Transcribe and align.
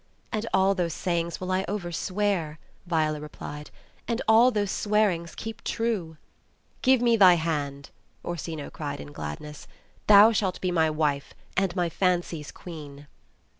And 0.31 0.47
all 0.51 0.73
those 0.73 0.95
sayings 0.95 1.39
will 1.39 1.51
I 1.51 1.63
over 1.67 1.91
swear," 1.91 2.57
Viola 2.87 3.19
replied, 3.19 3.69
"and 4.07 4.19
all 4.27 4.49
those 4.49 4.71
swearings 4.71 5.35
keep 5.35 5.63
true/' 5.63 6.17
''Give 6.81 7.01
me 7.01 7.15
thy 7.15 7.35
hand," 7.35 7.91
Orsino 8.25 8.71
cried 8.71 8.99
in 8.99 9.11
gladness. 9.11 9.67
"Thou 10.07 10.31
shalt 10.31 10.59
be 10.59 10.71
my 10.71 10.89
wife, 10.89 11.35
and 11.55 11.75
my 11.75 11.87
fancy's 11.87 12.51
queen." 12.51 13.05